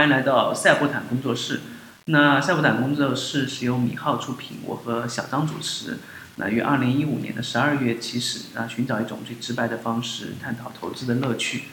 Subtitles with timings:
[0.00, 1.60] 欢迎来到赛博坦工作室。
[2.06, 5.98] 那赛博坦工作室是由米浩出品，我和小张主持。
[6.36, 11.64] 那于二零一五年的十二月起始，啊，寻找一种最直白的方式探讨投资的乐趣。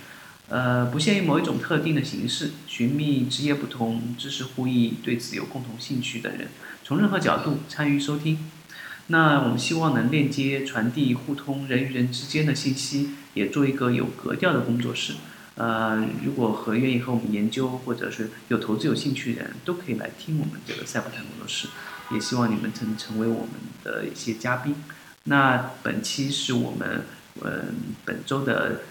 [0.49, 6.49] 呃，不限于某一种特定的形式，寻觅职业不同、知识互异、对此有共同兴趣的人，
[6.83, 8.51] 从任何角度参与收听。
[9.07, 15.13] 那我们希望能链接、传递、互通人与人之间的信息，也做一个有格调的工作室。
[15.57, 21.67] 呃，如果和愿意和我们研究，或者是有投资有兴趣的人，都可以来听我们这个赛博坦工作室。
[22.09, 23.49] 也希望你们能成为我们
[23.83, 24.75] 的一些嘉宾。
[25.25, 27.03] 那本期是我们
[27.41, 27.75] 嗯
[28.05, 28.83] 本周的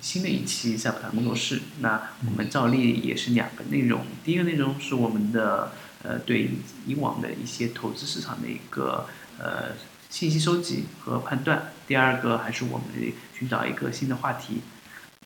[0.00, 1.60] 新的一期赛博坦工作室。
[1.80, 5.72] 那我们照例也是两个内容，第一个内容是我们的
[6.04, 6.50] 呃对
[6.86, 9.72] 以往的一些投资市场的一个呃
[10.08, 11.72] 信息收集和判断。
[11.88, 12.86] 第二个还是我们
[13.36, 14.60] 寻找一个新的话题。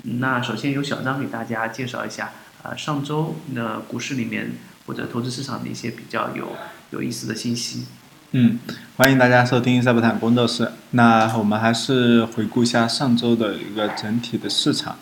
[0.03, 4.53] 那首先由小张给大家介绍一下，呃，上周的股市里面
[4.87, 6.53] 或者投资市场的一些比较有
[6.91, 7.87] 有意思的信息。
[8.33, 8.59] 嗯，
[8.97, 10.71] 欢迎大家收听赛博坦工作室。
[10.91, 14.97] 那我们还是回顾一下上周的一个整体的市场，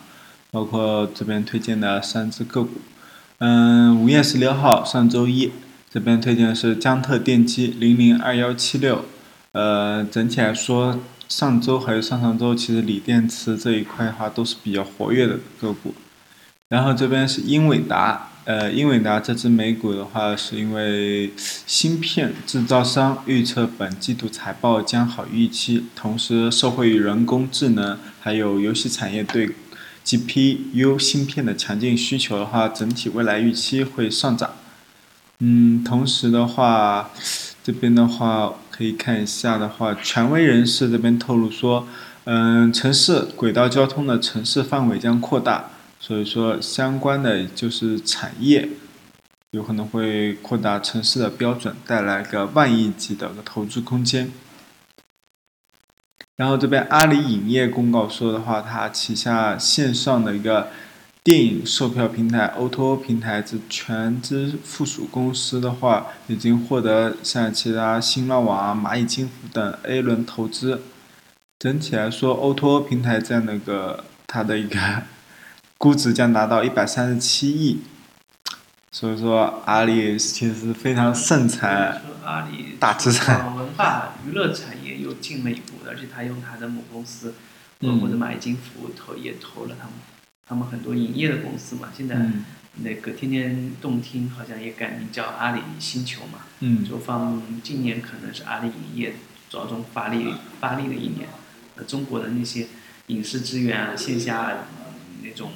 [0.51, 2.81] 包括这边推荐的三只个股。
[3.39, 5.51] 嗯，五月十六号，上周一，
[5.91, 9.05] 这边推荐的是江特电机零零二幺七六。
[9.51, 10.99] 呃，整体来说。
[11.27, 15.93] 上周还有上上周，其实锂电池这一块的话都是比较活跃的个股。
[16.69, 29.49] 然后这边是英伟达，呃，英伟达这只美股的话，是因为芯片制造商预测本季度财报将好于预期，同时受惠于人工智能还有游戏产业对
[30.03, 34.51] GPU 芯片的强劲需求的话，整体未来预期会上涨。
[35.39, 37.09] 嗯，同时的话，
[37.63, 38.53] 这边的话。
[38.75, 41.87] 可以看一下的话，权威人士这边透露说，
[42.25, 48.67] 嗯，城市轨道交通的城市范围将扩大，所以说相关的就是产业
[49.51, 54.29] 有可能会扩大城市的标准，带来个万亿级的个投资空间。
[56.35, 60.67] 然后这边阿里影业公告说的话，它旗下线上的一个。
[61.25, 70.83] 电影售票平台 O2O 平台之全资附属公司的话，已经获得像其他新浪网啊、蚂蚁金服等 A 轮投资。
[71.57, 74.77] 整体来说，O2O 平台在那个它的一个
[75.79, 77.79] 估值将达到一百三十七亿。
[78.91, 83.55] 所以说，阿里其实非常盛产阿里大资产。
[83.55, 87.33] 文化娱乐产业又进了一步，而且他用他的母公司，
[87.81, 89.93] 或者蚂蚁金服投也投了他们。
[90.47, 92.15] 他们很多营业的公司嘛，现在
[92.83, 99.15] 那个天天动听好像也改名叫阿里星球嘛，嗯就放今年可能是阿里影业
[99.49, 101.29] 着重发力发力的一年，
[101.77, 102.67] 呃，中国的那些
[103.07, 104.65] 影视资源啊，线下
[105.23, 105.51] 那种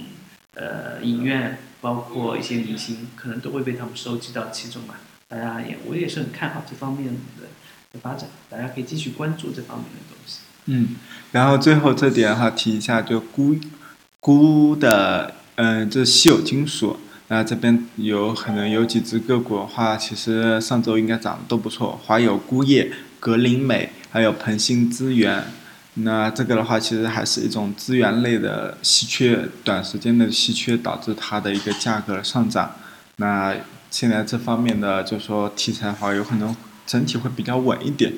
[0.55, 4.95] 呃影院，包括一些明星，可能都会被他们收集到其中嘛。
[5.27, 7.43] 大家也我也是很看好这方面的
[7.93, 10.39] 的发展，大家可以继续关注这方面的东西。
[10.65, 10.95] 嗯，
[11.33, 13.55] 然后最后这点哈提一下，就估。
[14.21, 16.99] 钴的，嗯，这稀有金属，
[17.29, 25.45] 那这边有可能有几只个股的话，其实上周应该涨得都不错，华友钴业、格林美，还有鹏兴资源，
[25.93, 32.75] 那这个的话其实还是一种资源类的稀缺，短时间的稀缺导致它的一个价格上涨。
[33.15, 33.55] 那
[33.89, 36.53] 现在这方面的就说题材的话，有可能
[36.85, 38.13] 整体会比较稳一点。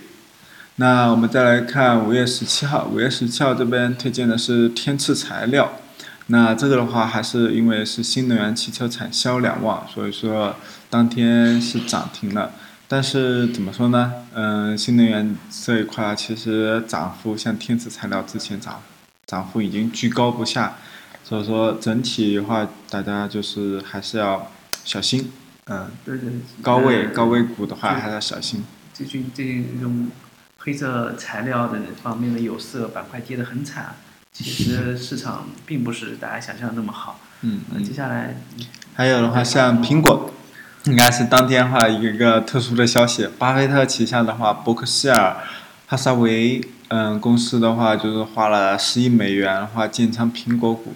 [0.77, 5.73] 那我们再来看五月十七号，五月十七号这边推荐的是天赐材料。
[6.31, 10.55] 那这个的话，还是因为是新能源汽车产销两旺，所以说
[10.89, 12.53] 当天是涨停了。
[12.87, 14.13] 但是怎么说呢？
[14.33, 18.81] 嗯，新能源这一块其实涨幅像天赐材料之前涨，
[19.25, 20.77] 涨幅已经居高不下，
[21.21, 24.49] 所以说整体的话，大家就是还是要
[24.85, 25.33] 小心。
[25.65, 26.29] 嗯，对对。
[26.61, 28.63] 高位高位股的话，还是要小心。
[28.93, 29.43] 最近这
[29.81, 30.07] 种
[30.59, 33.95] 黑色材料的方面的有色板块跌得很惨。
[34.33, 37.19] 其实市场并不是大家想象的那么好。
[37.41, 37.61] 嗯。
[37.83, 38.35] 接下来。
[38.93, 40.31] 还有的话，像苹果，
[40.85, 43.27] 应该是当天的话一个特殊的消息。
[43.37, 45.37] 巴菲特旗下的话，伯克希尔
[45.87, 50.93] 哈撒韦嗯公司的话，就是花了十亿美元的话建仓苹果股。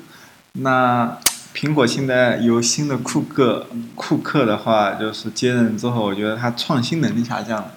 [0.53, 1.17] 那
[1.53, 7.71] 苹果现在由新的库克库克的话，就是接任之后，我觉得他创新能力下降了，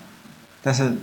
[0.62, 0.96] 但是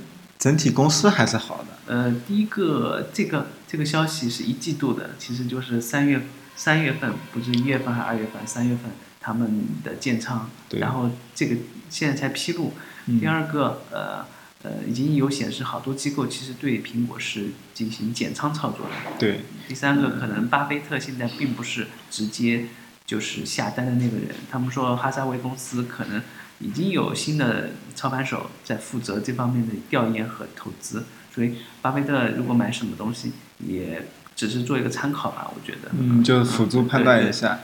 [0.45, 1.92] 整体公司还是好的。
[1.92, 3.47] 呃，第一个这个。
[3.68, 6.21] 这个消息是一季度的，其实就是三月
[6.56, 8.45] 三月份，不是一月份还是二月份？
[8.45, 10.50] 三月份他们的建仓，
[10.80, 11.57] 然后这个
[11.89, 12.71] 现在才披露。
[13.19, 14.24] 第二个，呃
[14.62, 18.94] 呃，已经有显示好多机构其实对苹果是进行减仓操作的。
[19.18, 19.41] 对。
[19.68, 22.68] 第三个，可能巴菲特现在并不是直接
[23.06, 24.30] 就是下单的那个人。
[24.50, 26.21] 他们说哈萨韦公司可能
[26.59, 31.03] 已经有新的操盘手在负责这方面的调研和投资，
[31.33, 35.89] 所以巴菲特如果买什么东西，也只是做一个参考吧，我觉得。
[35.99, 37.59] 嗯，就是辅助判断一下。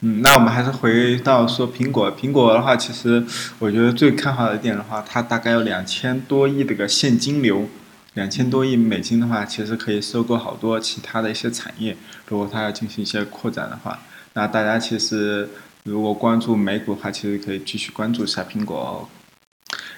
[0.00, 2.14] 嗯，那我们还是回到说苹果。
[2.14, 3.24] 苹果的话，其实
[3.58, 7.68] 我觉得最看好的一点的话，它大概有两千多亿的个现金流，
[8.12, 11.96] 两千多亿美金的话，其实可以收购好多其他的一些产业。
[12.28, 13.98] 如果它要进行一些扩展的话，
[14.34, 15.48] 那大家其实
[15.86, 19.08] 如果关注美股的话，其实可以继续关注一下苹果哦。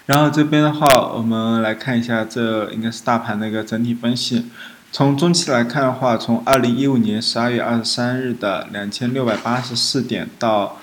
[0.04, 4.44] 然后这边的话，我们来看一下，这应该是大盘的一个整体分析。
[4.92, 10.78] 从中期来看的话，从二零一五年十二月二十三日的两千六百八十四点到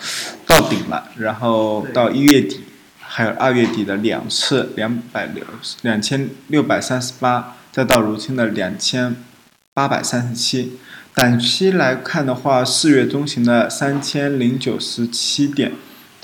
[0.48, 2.62] 到顶了，然后到一月底，
[3.00, 5.44] 还有二月底的两次两百六
[5.84, 9.16] 两千六百三十八，再到如今的两千
[9.74, 10.80] 八百三十七。
[11.16, 15.72] 短期来看的话，四月中旬的三千零九十七点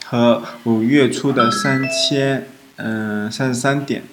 [0.04, 4.04] 和五月初的三千嗯三十三点。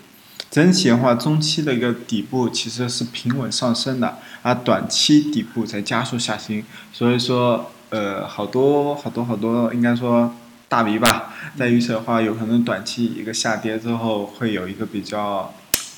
[0.48, 6.64] 整体的话，中期的一个底部其实是平稳上升的，而短期底部在加速下行。
[6.92, 10.32] 所以说，呃，好多好多好多，应该说
[10.68, 15.52] 大 V 吧，在预测的话，有可能短期一个下跌之后，会有一个比较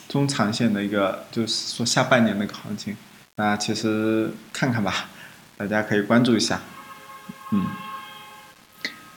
[0.09, 2.97] 中长线的一个，就是说下半年的一个行情。
[3.41, 5.07] 那其实看看吧，
[5.57, 6.61] 大家可以关注一下，
[7.53, 7.65] 嗯。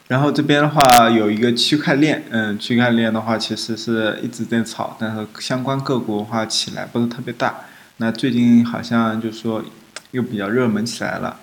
[0.08, 7.54] 然后这边的话有一个区块链，嗯，区块链的话其实是一直在炒，但是相关个股的话起来不是特别大。
[7.98, 9.62] 那最近好像就说
[10.12, 11.38] 又比较热门起来了，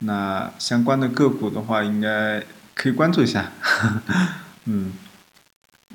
[0.00, 2.42] 那相关的个股的话应该
[2.74, 3.50] 可以关注一下，
[4.66, 4.92] 嗯。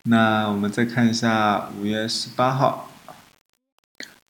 [0.05, 2.90] 那我们再看一下五月十八号，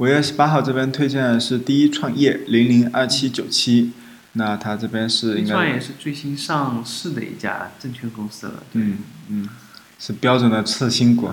[0.01, 3.91] 五月十八号这边推荐的是第一创业零零二七九七。
[4.31, 8.63] 那它这边是应该，创业是最新上市的一家证券公司了。
[8.71, 9.47] 嗯嗯，
[9.99, 11.29] 是标准的次新股。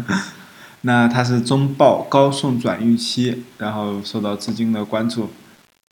[0.82, 5.30] 那它是中报高送转预期，然后受到资金的关注。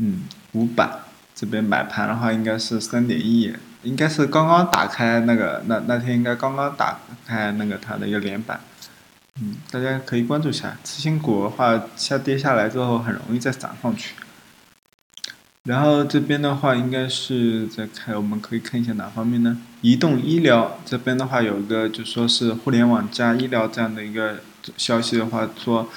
[0.01, 0.87] 嗯，五百
[1.35, 3.51] 这边买盘的话应该是三点一，
[3.83, 8.61] 应该是刚刚打开那个那那天应该刚刚打开那个它的一个连板。
[9.41, 14.15] 嗯，大家可以关注一下次新股的话，下跌下来之后很容易再涨上去。
[15.65, 19.59] 然后这边的话，应该是在看，我们可以看一下哪方面呢？
[19.81, 24.41] 移动医疗这边的话，有一个就说是互联网加医疗这样的一个
[24.77, 25.89] 消息的话，说，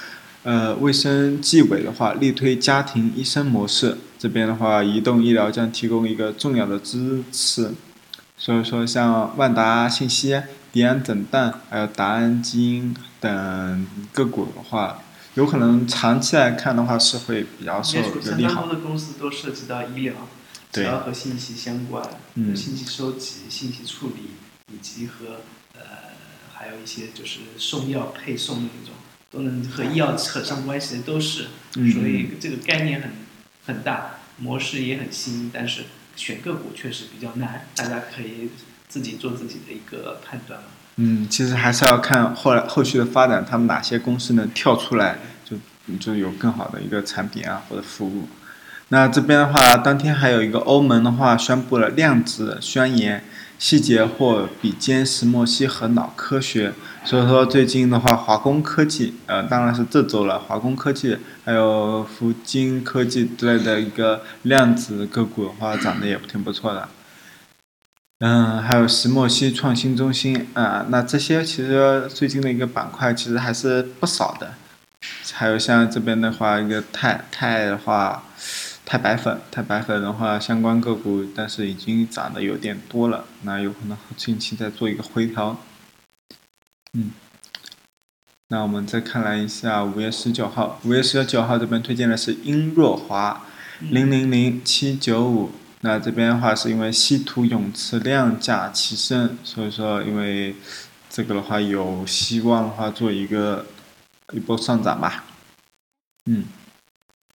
[0.43, 7.71] 呃，卫生纪委的话力推家庭医生模式，这边的话，移动医疗将提供一个重要的支持。
[8.37, 10.41] 所以说，像万达信息、
[10.77, 15.01] 迪安诊断，还有达安基因等个股的话。
[15.33, 18.21] 有可能长期来看的话是会比较受利好。
[18.21, 20.13] 相当多的公司都涉及到医疗，
[20.71, 24.29] 只要和信息相关，信息收集、信息处理，
[24.71, 25.41] 以及和
[25.73, 25.81] 呃
[26.53, 28.93] 还有一些就是送药配送的那种，
[29.31, 31.47] 都能和医药扯上关系的都是。
[31.73, 33.11] 所以这个概念很
[33.65, 35.85] 很大，模式也很新，但是
[36.15, 38.51] 选个股确实比较难，大家可以
[38.97, 40.65] 自己做自己的一个判断嘛。
[40.95, 45.55] 嗯，其实还是要看后来后续的发展，他们哪些公司能跳出来，就
[45.99, 48.27] 就有更好的一个产品啊或者服务。
[48.87, 53.23] 那这边的话，当天还有一个欧盟的话宣布了量子宣言，
[53.59, 56.73] 细节或比肩石墨烯和脑科学。
[57.05, 66.89] 所以说最近的话，华工科技，呃，当然是这周了，华工科技还有福金科技之类的一个量子个股的话，涨得也挺不错的。
[68.19, 74.55] 嗯，还有石墨烯创新中心啊，那这些其实最近的一个板块其实还是不少的。
[75.33, 78.23] 还有像这边的话，一个钛钛的话，
[78.83, 85.55] 钛白粉，钛白粉的话，相关个股但是已经涨得有点多了，那有可能近期再做一个回调。
[86.93, 87.11] 嗯，
[88.47, 93.45] 那我们再看来一下五月十九号，五月十九号这边推荐的是英若华
[93.79, 95.51] 零零零七九五。
[95.81, 100.55] 那这边的话，是因为稀土永磁量价齐升，所以说因为
[101.07, 103.63] 这个的话有希望的话做一个
[104.33, 105.25] 一波上涨吧。
[106.25, 106.45] 嗯，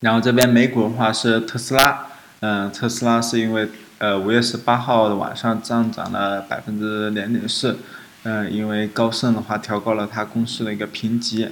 [0.01, 2.07] 然后这边美股的话是特斯拉，
[2.41, 3.69] 嗯，特斯拉是因为
[3.99, 7.79] 呃五月十八号的晚上上涨了百分之零点四，
[8.25, 11.49] 嗯，因为高盛的话调高了它公司的一个评级，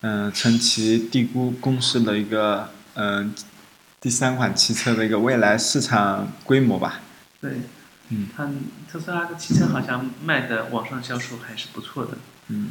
[0.00, 3.34] 嗯，称其低估公司的一个嗯。
[4.00, 7.00] 第三款汽车的一个未来市场规模吧。
[7.40, 7.52] 对，
[8.08, 8.48] 嗯，它
[8.90, 12.12] 特斯拉的汽车好像卖的网上销售还是不错的。
[12.48, 12.68] 嗯，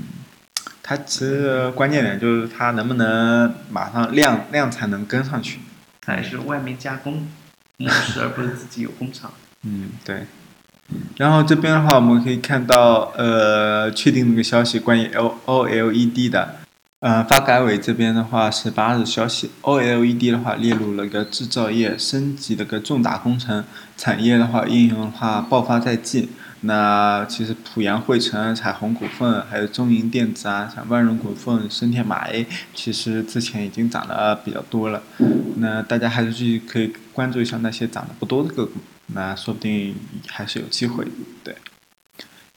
[0.81, 5.59] 它其实关键点就是它能不能马上量量产能跟上去。
[6.05, 7.27] 还是外面加工
[7.77, 9.31] 模式， 而不是自己有工厂。
[9.63, 10.25] 嗯，对。
[11.17, 16.55] 然后这边的话，我们可以看到，呃，确定那个消息，关于 L O L E D 的，
[16.99, 23.63] 呃，发改委这边的话是八日消息，O L E D 的话列入了一个制造业升级的个重大工程，
[23.95, 26.27] 产业的话应用的话爆发在即。
[26.59, 35.01] 那其实濮阳汇成、彩虹股份，还有中银电子啊，像万荣股份、深天马 A，其实之前已经涨得比较多了。
[35.55, 38.73] 那大家还是去可以关注一下那些涨得不多的个股，
[39.13, 39.95] 那说不定
[40.27, 41.07] 还是有机会。
[41.45, 41.55] 对。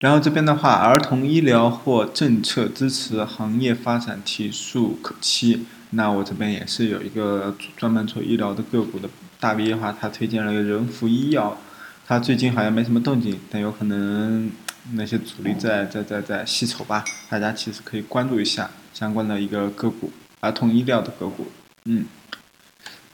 [0.02, 5.64] 然后这边的话，儿童医疗或政策支持行业发展提速可期。
[5.90, 11.56] 那我这边也是有一个专门做医疗的个股的大 V 的话，他推荐了仁孚医药。
[12.04, 14.50] 他最近好像没什么动静，但有可能
[14.94, 17.04] 那些主力在在在在吸筹吧。
[17.30, 21.46] 大家其实可以关注一下相关的一个个股，儿童医疗的个股。
[21.84, 22.06] 嗯，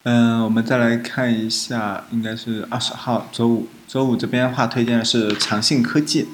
[0.05, 6.29] 嗯，我们再来看一下，应该是二十号周五，周五这边的话推荐的是长信科技，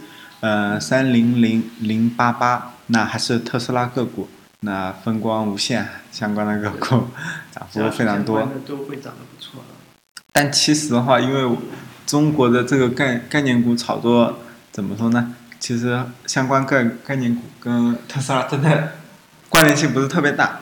[0.45, 4.29] 呃，三零零零八八，那还是特斯拉个股，
[4.61, 7.09] 那风光无限相关的个股
[7.51, 8.47] 涨幅非常多。
[8.67, 9.65] 都会涨得不错。
[10.35, 11.57] 但其实的话，因为
[12.05, 15.35] 中国的这个概概念股炒作怎么说呢？
[15.59, 18.93] 其实相关概概念股跟特斯拉真的
[19.49, 20.61] 关联性不是特别大。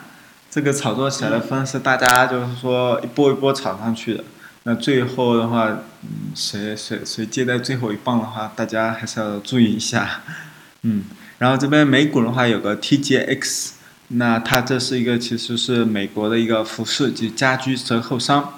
[0.48, 4.22] 这个炒作起来的方式，大家就是说一波一波炒上去的。
[4.64, 5.66] 那最后的话，
[6.02, 10.22] 嗯，谁谁谁接在最后一棒的话，大家还是要注意一下。
[10.82, 11.04] 嗯，
[11.38, 13.70] 然后这边美股的话有个 TJX，
[14.08, 18.54] 那它这是一个其实是美国的一个服饰及家居折扣商。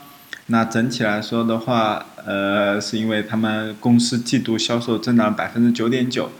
[0.49, 6.31] 那整体来说的话，呃，是因为他们公司季度销售增长百分之九点九，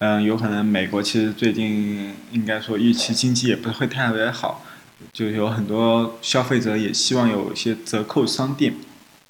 [0.00, 4.64] 嗯，有可能美国其实最近应该说预期经济也不会特别好，
[5.12, 8.74] 就有很多消费者也希望有一些折扣商店，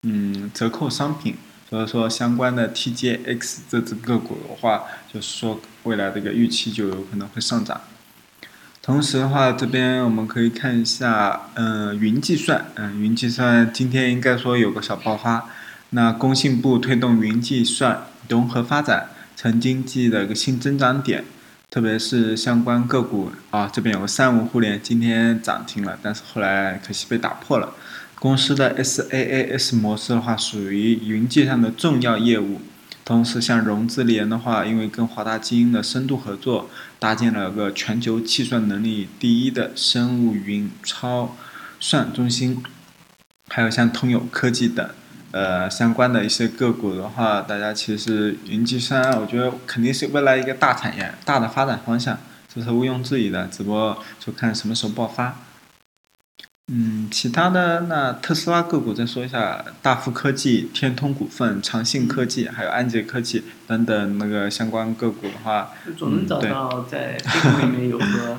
[0.02, 1.36] 嗯，折扣商品，
[1.70, 4.82] 所以说相关的 TJX 这只个股的话，
[5.12, 7.80] 就是说未来这个预期就有可能会上涨。
[8.82, 15.48] 同时的话，这边我们可以看一下，嗯，云计算，嗯，云计算今天应该说有个小爆发。
[15.90, 21.24] 那工信部推动云计算融合发展，成经济的一个新增长点，
[21.70, 27.72] 特别是相关个股啊，这边有个三五互联今天涨停了，但是后来可惜被打破了。
[28.22, 32.60] 公司的 SaaS 模式的话，属于云计算的重要业务。
[33.04, 41.36] 同时，像融智联的话，因为跟华大基因的深度合作，搭建了个全球计算能力第一的生物云超
[41.80, 42.62] 算中心，
[43.48, 44.88] 还有像通友科技等，
[45.32, 52.16] 呃，相关的一些个股的话，大家其实云计算，我觉得肯定是未来一个大产业、大的发展方向，
[52.54, 55.40] 这是毋庸置疑的，只不过就看什么时候爆发。
[56.68, 68.38] 嗯，其他的那特斯拉个股再说一下，大富科技、天通股份、长信科技，还有安捷科技等等那个相关个股的话，总能找到在 A 股里面有个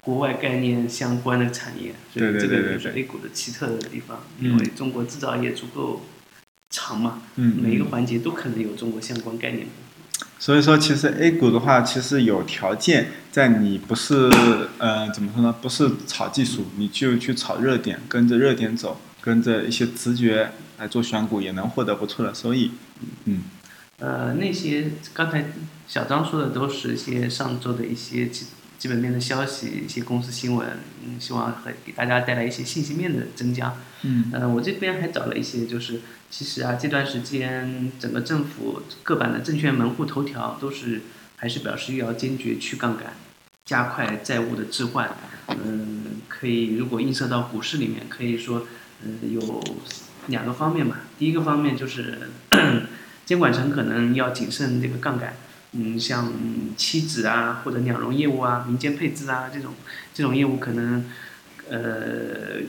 [0.00, 6.06] 国外概念相关的产业，所以这个就是 A 股的奇特的地方，因为中国制造业足够
[6.70, 9.66] 长嘛，嗯每一个环节都可能有中国相关概念。
[10.38, 14.30] 所以说，其实 A 股的话，其实有条件，在你不是
[14.78, 15.52] 呃怎么说呢？
[15.60, 22.70] 不是炒技术，你就去炒热点，跟着热点走，跟着一些直觉来做选股，也能获得不错的收益。
[23.24, 23.42] 嗯。
[23.98, 25.46] 呃，那些刚才
[25.88, 28.28] 小张说的都是一些上周的一些
[28.78, 30.66] 基基本面的消息，一些公司新闻，
[31.04, 33.74] 嗯，希望和给大家带来一些信息面的增加。
[34.02, 34.30] 嗯。
[34.32, 36.00] 呃，我这边还找了一些就是。
[36.30, 41.00] 其实啊，这段时间整个政府各版的证券门户头条都是
[41.36, 43.14] 还是表示要坚决去杠杆，
[43.64, 45.10] 加快债务的置换。
[45.48, 48.66] 嗯，可以如果映射到股市里面，可以说，
[49.02, 49.64] 嗯，有
[50.26, 51.00] 两个方面吧。
[51.18, 52.18] 第一个方面就是
[53.24, 55.34] 监管层可能要谨慎这个杠杆。
[55.72, 56.32] 嗯，像
[56.76, 59.74] 期指啊或者两融业务啊、民间配资啊这种
[60.14, 61.04] 这种业务可能，
[61.70, 62.62] 呃。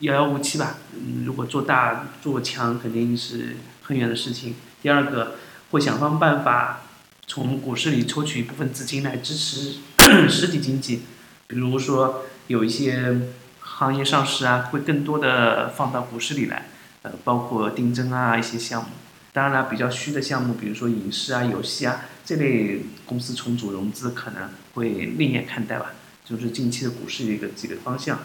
[0.00, 4.54] 遥遥无期吧，嗯，如果做大做强肯定是很远的事情。
[4.82, 5.36] 第二个，
[5.70, 6.82] 会想方办法
[7.26, 9.76] 从股市里抽取一部分资金来支持
[10.28, 11.04] 实体经济，
[11.46, 13.22] 比如说有一些
[13.60, 16.68] 行业上市啊，会更多的放到股市里来，
[17.00, 18.90] 呃，包括定增啊一些项目。
[19.32, 25.92] 当然了，比较虚的项目，比如说影视啊、游戏啊这类公司重组融资可能会另眼看待吧，
[26.24, 28.18] 就是近期的股市一个几个方向。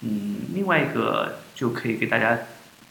[0.00, 2.38] 嗯，另外一个就可以给大家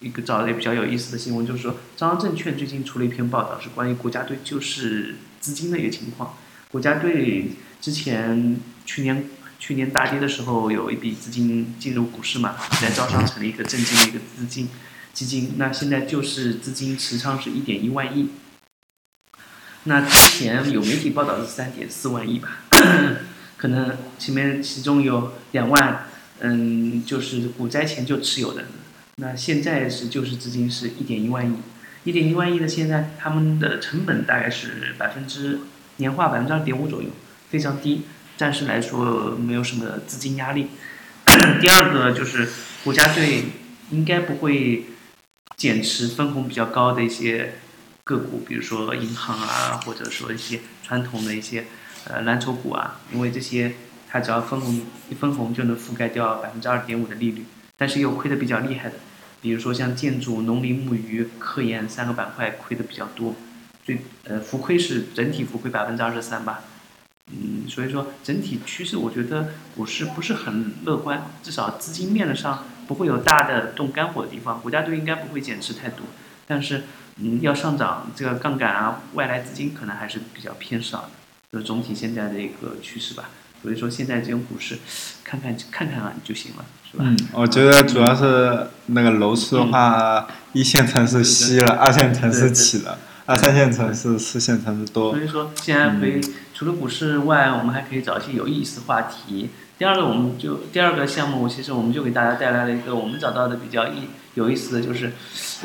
[0.00, 6.36] 一个找一个比较有意思的新闻，就是说，招商证券最近出了一篇报道，是关于国家队救市资金的一个情况。
[6.70, 7.50] 国家队
[7.80, 9.28] 之前去年
[9.58, 14.68] 去年大跌的时候，有一笔资金进入股市嘛，在招商成立一个证金的一个资金
[15.12, 15.54] 基金。
[15.56, 18.28] 那现在救市资金持仓是一点一万亿。
[19.84, 22.58] 那之前有媒体报道是三点四万亿吧，
[23.58, 26.06] 可能前面其中有两万，
[26.40, 28.64] 嗯，就是股灾前就持有的，
[29.16, 31.56] 那现在是救市资金是一点一万亿，
[32.04, 35.60] 一点一万亿的现在他们的成本大概是百分之
[35.96, 37.08] 年化百分之二点五左右，
[37.50, 38.02] 非常低，
[38.36, 40.68] 暂时来说没有什么资金压力。
[41.60, 42.48] 第二个就是
[42.84, 43.44] 国家队
[43.90, 44.84] 应该不会
[45.56, 47.54] 减持分红比较高的一些
[48.04, 51.66] 个股，比如说银行啊，或者说一些传统的一些
[52.04, 53.74] 呃蓝筹股啊，因为这些
[54.08, 57.44] 它只要分红一分红就能覆盖掉百分之二点五的利率，
[57.76, 58.96] 但是又亏得比较厉害的，
[59.40, 63.34] 比如说像建筑、农林牧渔、科研三个板块亏的比较多，
[63.84, 66.64] 最呃浮亏是整体浮亏百分之二十三吧。
[67.30, 76.04] 嗯，所以说整体趋势，我觉得股市不是很乐观，至少资金面上不会有大的动肝火的地方，国家队应该不会减持太多，
[76.52, 76.82] 但是
[77.16, 81.08] 嗯，要上涨这个杠杆啊，外来资金可能还是比较偏少的，
[81.50, 83.30] 就是总体现在的一个趋势吧。
[83.62, 84.78] 所以说现在这种股市，
[85.24, 87.04] 看看看看啊就行了，是吧？
[87.06, 92.98] 嗯，我觉得主要是那个楼市的话，一线城市吸了，二线城市起了。
[93.24, 95.12] 二三线城市、四线城市多。
[95.12, 96.20] 所以说，现在可以
[96.52, 99.48] 除了股市外，我们还可以找一些有意思的话题。
[99.78, 105.12] 第二个，我们就第二个项目，其实我们就给大家带来了一个我们找到的比较意有意思的就是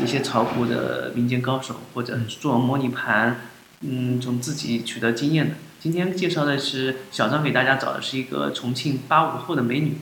[0.04, 3.42] 一些炒股的民间高手，或者做模拟盘，
[3.82, 5.56] 嗯，从自己取得经验的。
[5.80, 9.98] 今天介绍的是小张给大家找的是一个重庆八五后的美女，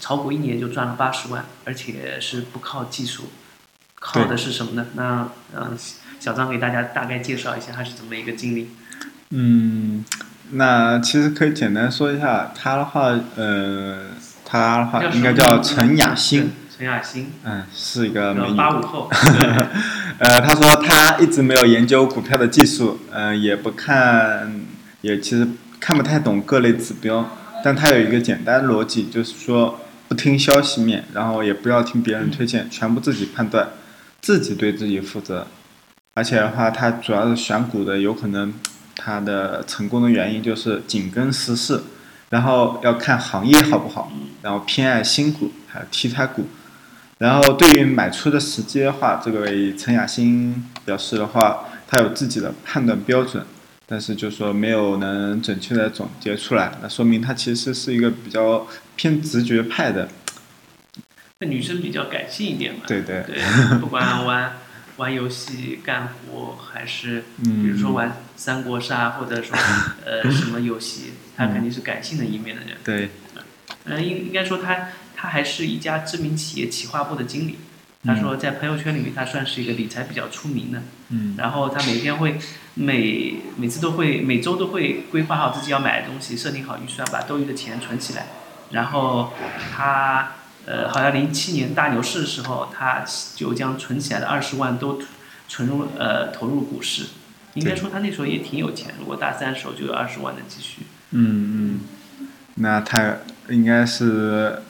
[0.00, 3.24] 炒股一年就赚了八十万，而且是不靠技术，
[3.98, 4.86] 靠的是什么呢？
[4.94, 5.76] 那嗯。
[6.20, 8.70] 小张给大家大概介绍一下他是怎么一个经历。
[9.28, 10.02] 嗯，
[10.52, 14.06] 那其实可以简单说一下他的话，呃，
[14.42, 16.50] 他的话应该叫陈雅欣。
[16.76, 17.30] 陈雅欣。
[17.44, 18.56] 嗯，是一个美女。
[18.56, 19.08] 八五后。
[20.18, 24.60] 呃，他说他一直没有研究股票的技术，嗯，也不看，
[25.02, 25.46] 也其实
[25.78, 27.30] 看不太懂各类指标，
[27.64, 33.68] 但他有一个简单逻辑，就是说不听消息面，然后也不要听别人推荐，全部自己判断，
[34.20, 35.46] 自己对自己负责。
[36.14, 38.52] 而且的话，他主要是选股的，有可能
[38.96, 41.82] 他的成功的原因就是紧跟时事，
[42.30, 46.46] 然后要看行业好不好，然后偏爱新股还有题材股，
[47.18, 53.44] 然后对于买出的时机的话，这位陈雅欣表示的话，他有自己的判断标准，
[53.86, 60.08] 但是就说没有能准确的总结出来，那说明他其实是一个比较偏直觉派的。
[61.40, 62.80] 那女生比较感性一点嘛？
[62.86, 64.52] 对对对，不管玩。
[64.96, 69.58] 玩游戏干活，还是比如说玩三国杀，或者说
[70.06, 72.76] 呃 什么游戏，她肯定是感性的一面的人。
[72.84, 73.10] 对。
[73.86, 74.90] 嗯，应应该说他
[75.24, 77.58] 他还是一家知名企业企划部的经理。
[78.04, 80.82] 他说在朋友圈里面，他算是一个理财比较出名的。
[81.08, 81.34] 嗯。
[81.38, 82.38] 然后他每天会
[82.74, 88.26] 每每次都会每周都会规划好自己要买的东西，设定好预算，把多余的钱存起来。
[88.70, 89.32] 然后
[89.74, 90.32] 他。
[90.66, 93.04] 呃，好像零七年大牛市的时候，他
[93.36, 94.98] 就将存起来的二十万都
[95.46, 97.04] 存入呃投入股市。
[97.52, 100.84] 应该说他那时候也挺有钱，如果大三的时候就有二十万的积蓄。
[101.10, 101.80] 嗯
[102.18, 103.18] 嗯，那他
[103.50, 104.62] 应该是，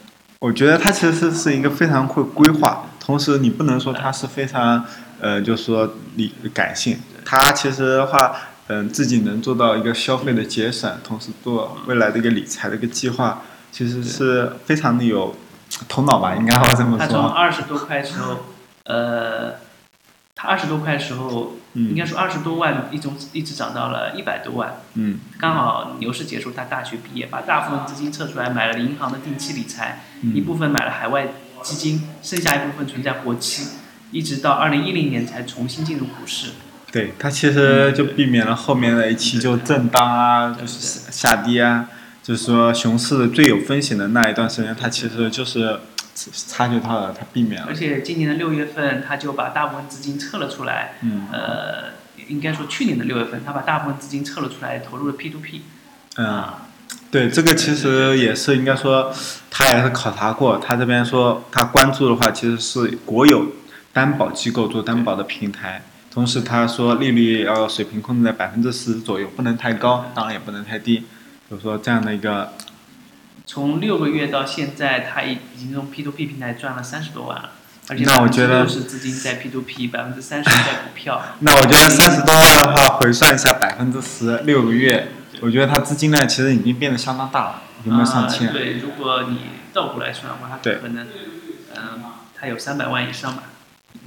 [0.45, 4.85] 我觉得他其实是一个非常会规划，同时你不能说他是非常
[5.19, 6.99] 呃，就是说理感性。
[7.25, 13.41] 他其实的话，嗯，自己能做到一个消费的节省，同时做未来的一个理财的一个计划，
[13.73, 15.35] 其实是非常的有。
[15.89, 16.99] 头脑吧，应该好这么说。
[16.99, 18.37] 他从二十多块时候，
[18.85, 19.55] 呃，
[20.45, 24.83] 他二十多块的时候，应该说二十多万，一种一直涨到了一百多万。
[24.95, 25.19] 嗯。
[25.39, 30.05] 刚好牛市结束，他大学毕业，把大部分资金撤出来，买了银行的定期理财，
[30.35, 31.29] 一部分买了海外
[31.63, 33.69] 基金，剩下一部分存在活期，
[34.11, 36.51] 一直到二零一零年才重新进入股市。
[36.93, 41.89] 对他其实就避免了后面的一期就震荡啊，就是下跌啊。
[42.23, 45.79] 就是说，熊市最有风险的那一段时间，他其实就是
[46.15, 47.67] 察觉到了，他避免了。
[47.69, 50.95] 而且今年的六月份，他就把大部分资金撤了出来。
[51.03, 51.27] 嗯。
[51.33, 51.95] 呃，
[52.29, 55.63] 应该说去年的六月份，他把大部分资金撤了出来，投入了 P to P。
[56.17, 56.45] 嗯，
[57.11, 59.13] 对，这个其实也是应该说，
[59.51, 60.59] 他也是考察过。
[60.59, 63.47] 他这边说，他关注的话，其实是国有
[63.93, 65.83] 担保机构做担保的平台。
[66.11, 71.05] 同时，他说利率要水平控制在百分之十左右，不能太高，当然也不能太低。
[71.51, 72.53] 就是说这样的一个，
[73.47, 77.51] 从六个月到现在，他已已经从 P to P 平台赚了三十多万了，
[77.89, 81.21] 而且那我觉得是资金在 P to P，百分之三十在股票。
[81.41, 85.09] 那我觉得三十多万的话，回算一下百分之十，六个月，
[85.41, 88.53] 我觉得他资金量其实已经变得相当大了，有没有上千？
[88.53, 89.41] 对，如果你
[89.73, 91.07] 倒过来算的话，他可能，
[91.77, 92.03] 嗯，
[92.39, 93.45] 他有三百万以上吧。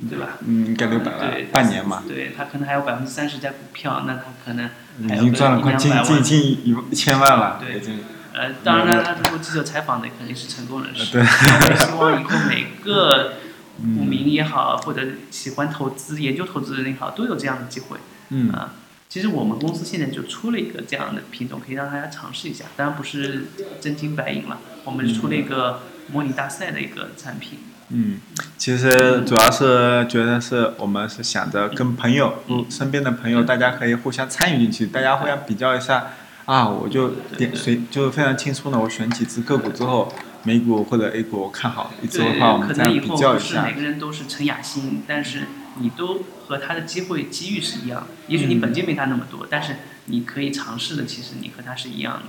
[0.10, 0.38] 对吧？
[0.46, 4.70] 嗯，应该六百万对，，半年嘛，对他可能还有百分之三十在股票，那他可能
[5.00, 8.00] 已经赚了快近近近一一千万了，对已经。
[8.38, 11.12] 呃，当然了，他通过记者采访的肯定是成功人士。
[11.14, 13.34] 对那我也希望以后每个
[13.78, 17.98] 股嗯民也好，或者喜欢投资、研究投资的人也好，都有这样的机会。
[18.30, 18.74] 嗯啊，
[19.10, 22.66] 其实我们公司现在就出了一个这样的品种，可以让大家尝试一下。
[22.76, 23.48] 当然不是
[23.82, 27.60] 真金白银了，我们是出了一个模拟大赛的一个产品。
[27.90, 28.20] 嗯，
[28.58, 36.08] 其实主要是觉得是我们是想着跟朋友、嗯身边的朋友，大家可以互相参与进去，大家互相比较一下
[36.48, 40.12] 啊，我就点随就非常轻松的，我选几只个股之后，
[40.44, 43.74] 美股或者 A 股我看好一只的对，话，我可们这样比能以后较一下不是每。
[43.74, 45.42] 个人都是陈雅欣，但是
[45.80, 48.08] 你都和他的机会机遇是一样的。
[48.28, 52.24] 也许你嗯本金没他那么多，但是你可以尝试的，其实你和他是一样的。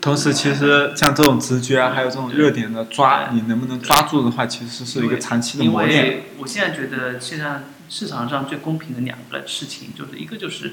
[0.00, 6.04] 同时，其实像这种直觉啊，还有这种热点的抓，你能不能抓住的话，其实是一个长期的磨练。
[6.08, 10.72] 为我现在觉得，现在市场上最公平的两个事情，就是一个就是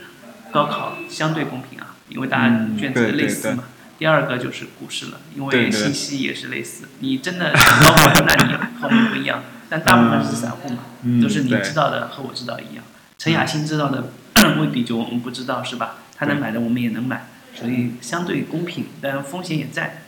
[0.51, 3.63] 高考相对公平啊，因为大家嗯卷子类似嘛。
[3.99, 6.87] 第二个就是股市了，因为信息也是类似。
[6.99, 12.83] 你真的想高考，那你和我们不一样，但大部分是散户嘛，嗯都是你知道的和我知道一样。
[13.17, 14.11] 陈雅欣知道的
[14.61, 15.95] 未必就我们不知道，是吧？
[16.15, 20.03] 他能买的我们也能买，所以相对公平，但风险也在。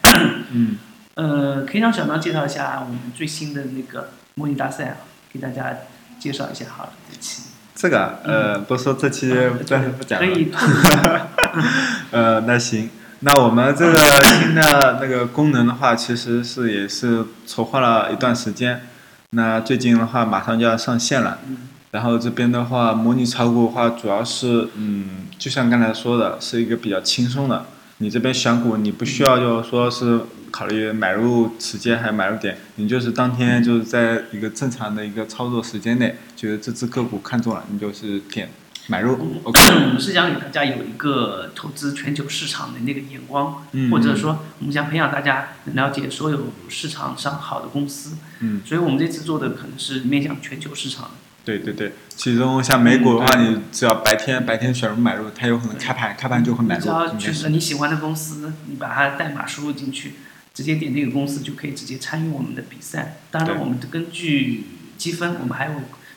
[0.51, 0.77] 嗯，
[1.15, 4.97] 呃，可以让小张介绍一下我们最新的那个模拟大赛啊，
[5.33, 5.75] 给大家
[6.19, 7.41] 介绍一下好了，这期。
[7.79, 9.33] 这个呃，不说这期
[9.65, 10.27] 暂时不讲了。
[12.11, 12.89] 呃，那行，
[13.21, 18.81] 那我们这个新的那个功能的话，其实是也是筹划了一段时间。
[19.29, 21.37] 那最近的话，马上就要上线了。
[21.47, 21.57] 嗯
[21.91, 27.65] 然后这边的话，模拟炒股的话，主要是嗯，就像刚才说的，是一个比较轻松的。
[28.01, 38.49] 你这边选股，你不需要就是说是考虑买入时间还有买入点，你就是当天就是在一个正常的一个操作时间内，觉得这只个股看中了，你就是点
[38.87, 39.41] 买入。
[39.43, 51.11] OK，我们是想给大家有一个投资全球市场的那个眼光，嗯，或者说我们想培养大家了解所有市场上好的公司，嗯，所以我们这次做的可能是面向全球市场的。
[51.49, 57.49] 对对对，其中像美股的话，嗯你只要白天白天选入买入，它有可能开盘开盘就会买入你只，要就是。
[57.49, 60.13] 你喜欢的公司，你把它代码输入进去，
[60.53, 63.17] 直接点那个公司就可以直接参与我们的比赛。
[63.31, 64.65] 当然，我们根据
[64.97, 65.71] 积分，我们还有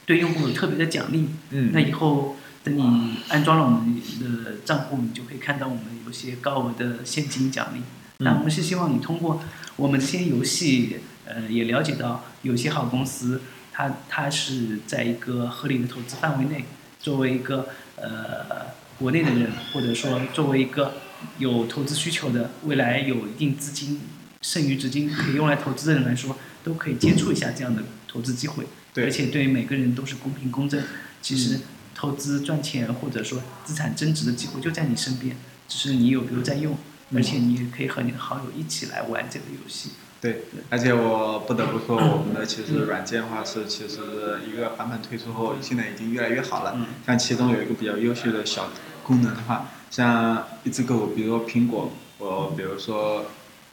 [0.05, 1.31] 对用户有特别的奖励。
[1.51, 7.81] 嗯那嗯，以后等你安装了我们的账户，你就可以看到我们有些高额的现金奖励。
[8.19, 9.43] 那我们是希望你通过
[9.77, 13.41] 我们这些游戏，呃，也了解到有些好公司，
[13.73, 16.65] 它它是在一个合理的投资范围内，
[17.01, 18.67] 作为一个呃
[18.99, 20.95] 国内的人，或者说作为一个
[21.39, 24.01] 有投资需求的，未来有一定资金
[24.43, 28.67] 剩余资金可以用来投资的人来说，都可以接触一下这样的投资机会。
[28.95, 30.83] 对而且对于每个人都是公平公正。
[31.23, 31.61] 其实
[31.95, 35.37] 投资赚钱或者说资产增值的机会就在你身边，
[35.69, 36.77] 只是你有没有在用，
[37.11, 39.91] 嗯而且你也可以和你的好友一起来玩这个游戏。
[40.23, 43.99] 对，而且我不得不说，我们的其实软件的话是其实
[44.47, 46.75] 一个版本推出后，现在已经越来越好了。
[46.77, 48.69] 嗯像其中有一个比较优秀的小
[49.03, 53.25] 功能的话，像一只个股，比如说苹果，我比如说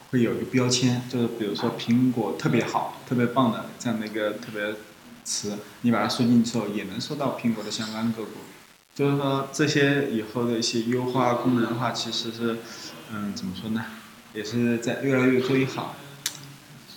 [0.10, 4.74] 会有一个标签，就是比如说苹果特别好、特别棒的这样的一个特别
[5.24, 8.32] 词，你把它输进去后，也能收到苹果的相关个股。
[8.96, 12.58] 就是说这些以后的一些优化功能的话，其实是，
[13.14, 13.86] 嗯，怎么说呢，
[14.34, 15.96] 也是在越来越做越好。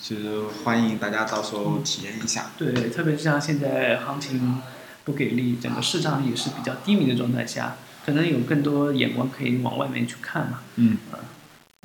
[0.03, 2.51] 其实欢迎大家到时候体验一下。
[2.59, 4.61] 对，特别是像现在行情
[5.05, 10.59] 不给力，整个市场也是比较低迷的状态下，可能有更多眼光可以往外面去看嘛。
[10.75, 10.99] 嗯，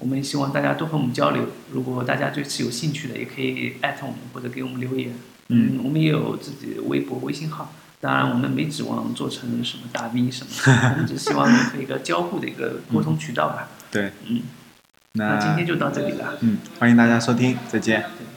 [0.01, 5.13] 我们希望大家多和我们交流，如果大家对此有兴趣的，也可以艾特我们或者给我们留言。
[5.49, 7.71] 嗯，我们也有自己的微博、微信号。
[8.01, 13.69] 当然，我们没指望做成什么大 V 什么的， 我们只希望有一个交互的一个沟通渠道吧。
[13.91, 14.41] 对，嗯，
[15.13, 16.37] 那今天就到这里了。
[16.41, 18.01] 嗯，欢迎大家收听，再见。
[18.01, 18.36] 对